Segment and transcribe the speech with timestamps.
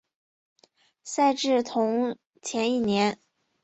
[1.03, 3.19] 赛制同前一年。